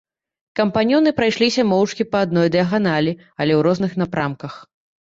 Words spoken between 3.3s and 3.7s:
але ў